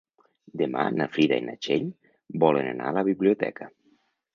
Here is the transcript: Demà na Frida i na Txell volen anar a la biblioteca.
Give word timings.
Demà 0.61 0.85
na 1.01 1.07
Frida 1.17 1.39
i 1.41 1.45
na 1.51 1.57
Txell 1.67 1.87
volen 2.49 2.75
anar 2.75 2.91
a 2.93 3.01
la 3.01 3.09
biblioteca. 3.15 3.75